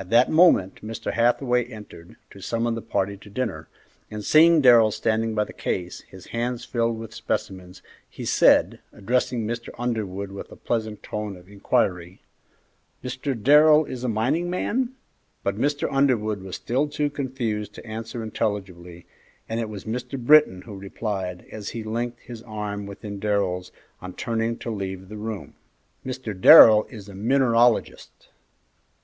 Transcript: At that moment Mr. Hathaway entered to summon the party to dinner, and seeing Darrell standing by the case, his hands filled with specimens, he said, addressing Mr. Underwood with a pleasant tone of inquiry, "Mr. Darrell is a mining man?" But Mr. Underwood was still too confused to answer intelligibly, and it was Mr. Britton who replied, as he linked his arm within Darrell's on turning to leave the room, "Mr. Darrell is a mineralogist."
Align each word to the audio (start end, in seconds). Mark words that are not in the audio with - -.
At 0.00 0.10
that 0.10 0.28
moment 0.32 0.82
Mr. 0.84 1.12
Hathaway 1.12 1.64
entered 1.66 2.16
to 2.32 2.40
summon 2.40 2.74
the 2.74 2.82
party 2.82 3.16
to 3.18 3.30
dinner, 3.30 3.68
and 4.10 4.24
seeing 4.24 4.60
Darrell 4.60 4.90
standing 4.90 5.32
by 5.32 5.44
the 5.44 5.52
case, 5.52 6.00
his 6.00 6.26
hands 6.34 6.64
filled 6.64 6.98
with 6.98 7.14
specimens, 7.14 7.80
he 8.10 8.24
said, 8.24 8.80
addressing 8.92 9.46
Mr. 9.46 9.68
Underwood 9.78 10.32
with 10.32 10.50
a 10.50 10.56
pleasant 10.56 11.04
tone 11.04 11.36
of 11.36 11.48
inquiry, 11.48 12.20
"Mr. 13.04 13.40
Darrell 13.40 13.84
is 13.84 14.02
a 14.02 14.08
mining 14.08 14.50
man?" 14.50 14.96
But 15.44 15.56
Mr. 15.56 15.86
Underwood 15.88 16.42
was 16.42 16.56
still 16.56 16.88
too 16.88 17.08
confused 17.08 17.74
to 17.74 17.86
answer 17.86 18.24
intelligibly, 18.24 19.06
and 19.48 19.60
it 19.60 19.68
was 19.68 19.84
Mr. 19.84 20.18
Britton 20.18 20.62
who 20.62 20.74
replied, 20.76 21.46
as 21.52 21.68
he 21.68 21.84
linked 21.84 22.18
his 22.18 22.42
arm 22.42 22.86
within 22.86 23.20
Darrell's 23.20 23.70
on 24.02 24.14
turning 24.14 24.56
to 24.58 24.70
leave 24.72 25.08
the 25.08 25.16
room, 25.16 25.54
"Mr. 26.04 26.34
Darrell 26.36 26.88
is 26.90 27.08
a 27.08 27.14
mineralogist." 27.14 28.30